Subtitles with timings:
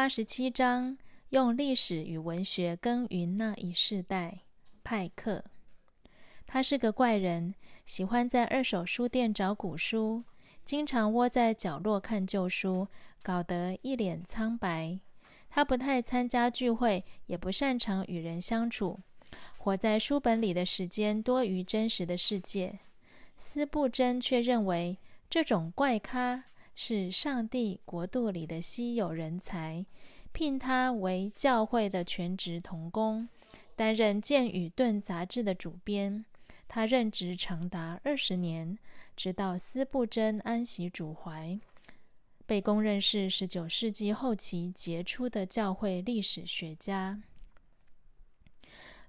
[0.00, 0.96] 八十七章
[1.28, 4.38] 用历史与文学耕耘那一世代。
[4.82, 5.44] 派克，
[6.46, 7.54] 他是个怪人，
[7.84, 10.24] 喜欢在二手书店找古书，
[10.64, 12.88] 经常窝在角落看旧书，
[13.22, 14.98] 搞得一脸苍白。
[15.50, 18.98] 他不太参加聚会，也不擅长与人相处，
[19.58, 22.78] 活在书本里的时间多于真实的世界。
[23.36, 24.96] 斯布真却认为
[25.28, 26.44] 这种怪咖
[26.82, 29.84] 是上帝国度里的稀有人才，
[30.32, 33.28] 聘他为教会的全职童工。
[33.76, 36.24] 担任《剑与盾》杂志的主编，
[36.66, 38.78] 他任职长达二十年，
[39.14, 41.60] 直到斯布珍安息主怀，
[42.46, 47.20] 被公认是十九世纪后期杰出的教会历史学家。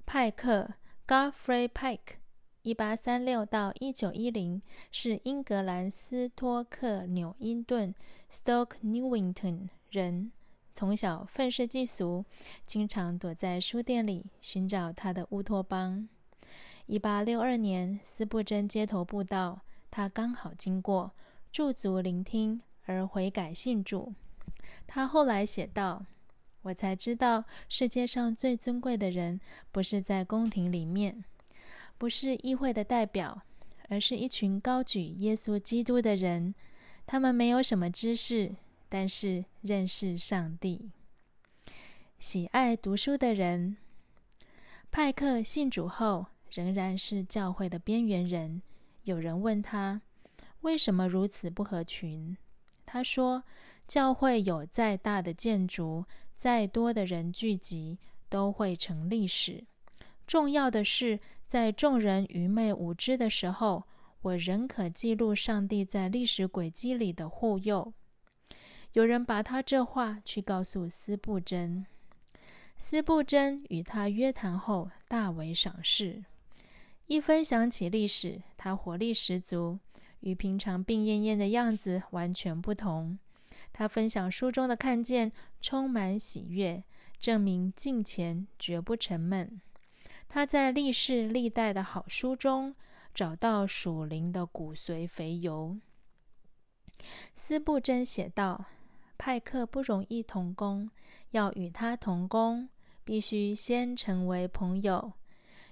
[0.05, 0.73] 派克
[1.07, 2.18] （Godfrey Pike，
[2.63, 7.93] 一八三六到一九一零）是英格兰斯托克纽因顿
[8.31, 10.31] （Stoke Newington） 人。
[10.71, 12.23] 从小愤世嫉俗，
[12.68, 16.07] 经常躲在书店里寻找他的乌托邦。
[16.85, 21.13] 一八六二年，斯布真街头布道，他刚好经过，
[21.51, 24.13] 驻足聆听而悔改信主。
[24.85, 26.05] 他后来写道
[26.62, 31.25] ：“我才知道，世界上最尊贵的人，不是在宫廷里面，
[32.02, 33.44] 不是议会的代表，
[33.88, 36.55] 而是一群高举耶稣基督的人。
[37.05, 38.55] 他们没有什么知识。”
[38.90, 40.90] 但是认识上帝、
[42.18, 43.77] 喜爱读书的人，
[44.90, 48.63] 派克信主后仍然是教会的边缘人。
[49.04, 50.02] 有人问他
[50.62, 52.36] 为什么如此不合群，
[52.84, 53.43] 他说
[53.88, 59.63] ：“教会有再大的建筑，再多的人聚集，都会成历史。
[60.27, 63.84] 重要的是，在众人愚昧无知的时候，
[64.22, 67.94] 我仍可记录上帝在历史轨迹里的护佑。”
[68.94, 71.86] 有人把他这话去告诉斯布真，
[72.78, 76.24] 斯布真与他约谈后大为赏识。
[77.08, 79.80] 一分享起历史，他活力十足，
[80.20, 83.18] 与平常病恹恹的样子完全不同。
[83.72, 85.31] 他分享书中的看见，
[85.62, 86.84] 充满喜悦，
[87.20, 89.62] 证明敬虔绝不沉闷。
[90.34, 92.74] 他在历世历代的好书中
[93.14, 95.78] 找到属灵的骨髓肥油。
[97.36, 98.66] 斯布真写道。
[99.18, 100.90] 派克不容易同工，
[101.30, 102.68] 要与他同工，
[103.03, 105.12] 必须先成为朋友；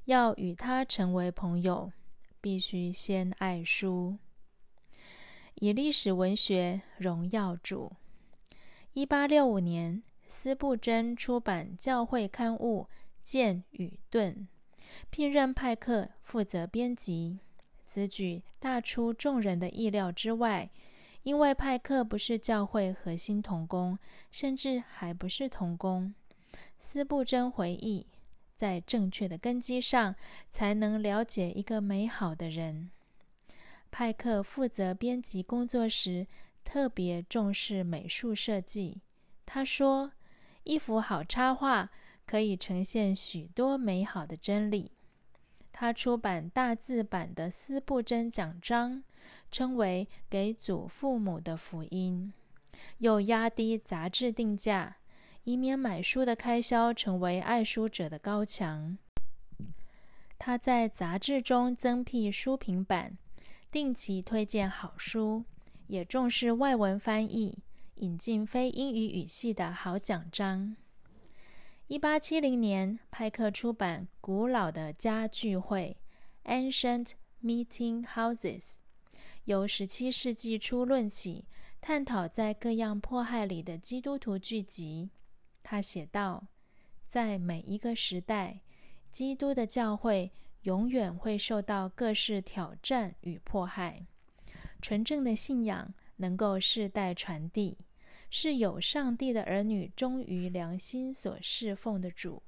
[0.06, 1.91] 要与他成为朋友，
[2.40, 4.20] 必须先爱书。
[5.56, 7.91] 以历史文学荣耀主。
[8.94, 12.84] 一八六五年，斯布真出版教会刊物
[13.29, 14.34] 《剑与盾》，
[15.12, 17.38] 聘任派克负责编辑。
[17.85, 20.72] 此举大出众人的意料之外。
[21.23, 24.00] 因为派克不是教会核心童工，
[24.31, 26.12] 甚至还不是童工。
[26.79, 28.07] 斯布真回忆，
[28.56, 30.16] 在正确的根基上，
[30.50, 32.90] 才能了解一个美好的人。
[33.91, 36.25] 派克负责编辑工作时，
[36.63, 39.01] 特别重视美术设计。
[39.46, 40.13] 他说
[40.63, 41.91] ：“一幅好插画
[42.29, 44.91] 可以呈现许多美好的真理。”
[45.73, 49.03] 他出版大字版的斯布真奖章。
[49.51, 52.31] 称为给祖父母的福音，
[53.00, 54.97] 又压低杂志定价，
[55.44, 58.97] 以免买书的开销成为爱书者的高墙。
[60.38, 63.16] 他在杂志中增辟书评版，
[63.72, 65.44] 定期推荐好书，
[65.88, 67.57] 也重视外文翻译，
[67.96, 70.75] 引进非英语语系的好奖章。
[71.90, 75.98] 一八七零年，派克出版《古老的家聚会》
[76.48, 77.14] （Ancient
[77.44, 78.78] Meeting Houses）。
[79.46, 81.46] 由十七世纪初论起，
[81.82, 85.10] 探讨在各样迫害里的基督徒聚集。
[85.64, 86.50] 他写道
[87.08, 88.62] ：“在每一个时代，
[89.09, 90.32] 基督的教会
[90.62, 94.06] 永远会受到各式挑战与迫害。
[94.80, 97.80] 纯正的信仰能够世代传递，
[98.29, 102.41] 是有上帝的儿女忠于良心所侍奉的主。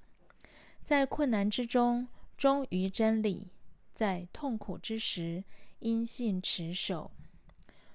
[0.81, 2.07] 在困难之中
[2.37, 3.49] 忠于真理，
[3.93, 5.43] 在痛苦之时。”
[5.81, 7.09] 因信持守。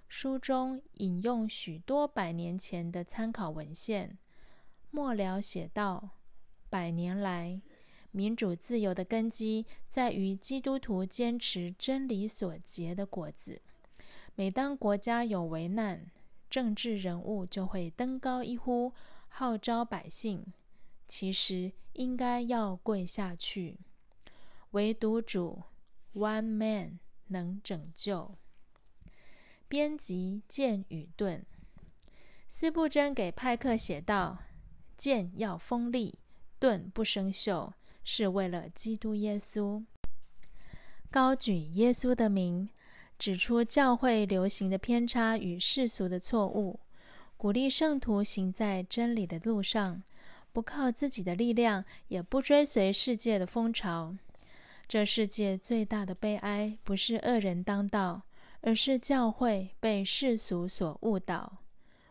[0.09, 4.19] 书中引用许多百年前的参考文献，
[4.91, 6.11] 末了写道
[6.69, 7.63] ：“百年来，
[8.11, 13.63] 民主自由的根基在于基督徒坚持真理所结的果子。
[14.35, 16.11] 每当国家有危难，
[16.49, 18.93] 政治人物就会登高一呼，
[19.29, 20.45] 号召百姓，
[21.07, 23.79] 其实应该要跪下去，
[24.71, 25.63] 唯独主
[26.15, 26.99] （One Man）。”
[27.29, 28.37] 能拯救。
[29.67, 31.41] 编辑《剑与盾》，
[32.49, 34.45] 斯布真给派克写道
[34.97, 36.21] ：“剑要锋利，
[36.61, 37.73] 盾不生锈，
[38.05, 39.85] 是为了基督耶稣。
[41.11, 42.69] 高举耶稣的名，
[43.19, 46.81] 指出教会流行的偏差与世俗的错误，
[47.37, 50.03] 鼓励圣徒行在真理的路上，
[50.53, 54.15] 不靠自己的力量，也不追随世界的风潮。
[54.87, 58.23] 这世界最大的悲哀，不是恶人当道，
[58.61, 61.59] 而是教会被世俗所误导。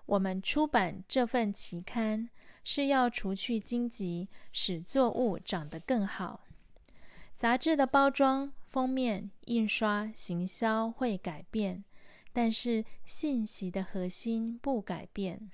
[0.07, 2.29] 我们出版这份期刊，
[2.63, 6.41] 是要除去荆棘，使作物长得更好。
[7.35, 8.51] 杂志的包装。
[8.75, 11.85] 封面、印刷、行销会改变，
[12.33, 15.49] 但是信息的核心不改变。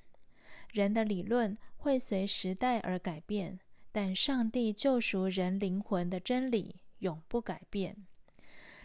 [0.73, 3.59] 人的理论会随时代而改变，
[3.91, 7.95] 但上帝救赎人灵魂的真理永不改变。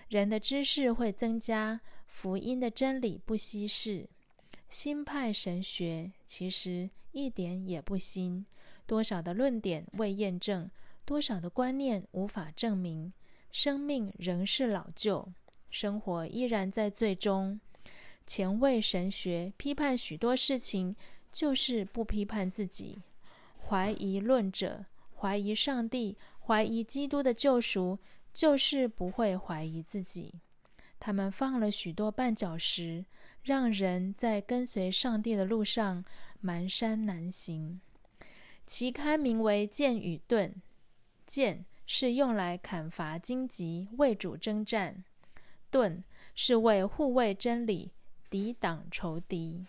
[0.08, 4.06] 人的知识会增加，福音的真理不稀释。
[4.68, 8.44] 新派神学其实一点也不新，
[8.86, 10.68] 多少的论点未验证，
[11.06, 13.10] 多少的观念无法证明。
[13.56, 15.26] 生命仍是老旧，
[15.70, 17.58] 生活依然在最终。
[18.26, 20.94] 前卫神学批判许多事情，
[21.32, 22.98] 就是不批判自己。
[23.66, 24.84] 怀疑论者
[25.20, 27.98] 怀疑上帝，怀疑基督的救赎，
[28.34, 30.34] 就是不会怀疑自己。
[31.00, 33.06] 他们放了许多绊脚石，
[33.42, 36.04] 让人在跟随上帝的路上
[36.44, 37.80] 蹒跚难行。
[38.66, 40.50] 其刊名为《剑与盾》，
[41.26, 41.64] 剑。
[41.86, 45.04] 是用来砍伐荆棘、为主征战；
[45.70, 46.02] 盾
[46.34, 47.92] 是为护卫真理、
[48.28, 49.64] 抵挡仇敌。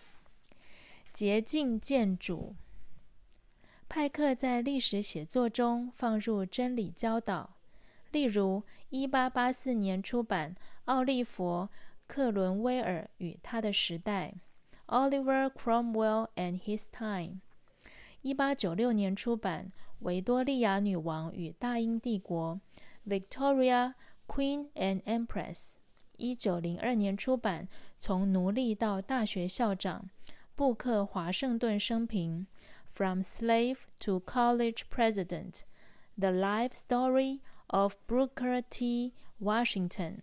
[1.12, 2.56] 洁净建主。
[3.88, 7.56] 派克在历史写作中放入真理教导，
[8.12, 10.54] 例如1884年出版
[10.84, 11.66] 《奥利弗·
[12.06, 14.34] 克伦威尔与他的时代》
[14.94, 19.72] （Oliver Cromwell and His Time）；1896 年出版。
[20.00, 22.60] 维多利亚女王与大英帝国
[23.06, 23.94] ，Victoria
[24.28, 25.74] Queen and Empress，
[26.16, 27.66] 一九零二年出版
[27.98, 30.08] 《从奴隶到大学校长》，
[30.54, 32.46] 布克华盛顿生平
[32.86, 39.14] ，From Slave to College President：The Life Story of Booker T.
[39.40, 40.18] Washington。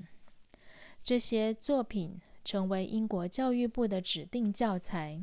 [1.03, 5.21] 这些作品成为英国教育部的指定教材。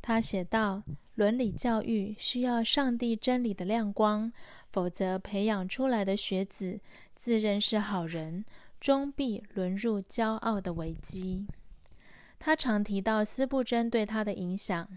[0.00, 0.84] 他写道。
[1.22, 4.32] 伦理教育需要上帝真理的亮光，
[4.70, 6.80] 否则培养出来的学子
[7.14, 8.44] 自认是好人，
[8.80, 11.46] 终必沦入骄傲的危机。
[12.40, 14.88] 他常提到斯布真对他的影响。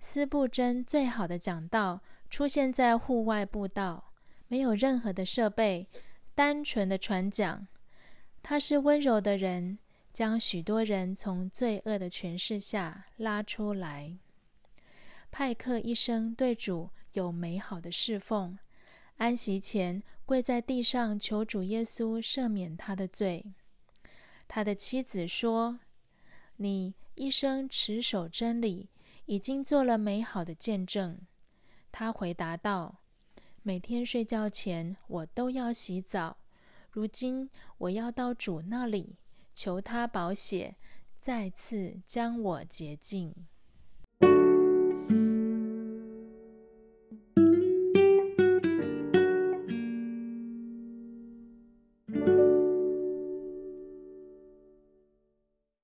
[0.00, 4.10] 斯布真最好的讲道出现在户外布道，
[4.48, 5.86] 没有任何的设备，
[6.34, 7.64] 单纯的传讲。
[8.42, 9.78] 他是温柔的人，
[10.12, 14.18] 将许多人从罪恶的权势下拉出来。
[15.30, 18.58] 派克一生对主有美好的侍奉，
[19.16, 23.44] 安息前跪在地上求主耶稣赦免他的罪。
[24.46, 25.80] 他的妻子说
[26.56, 28.88] ：“你一生持守真理，
[29.26, 31.18] 已经做了美好的见证。”
[31.92, 33.00] 他回答道
[33.62, 36.38] ：“每天睡觉前我都要洗澡。
[36.90, 39.16] 如今我要到主那里，
[39.54, 40.76] 求他保险，
[41.18, 43.34] 再次将我洁净。
[47.10, 47.47] thank you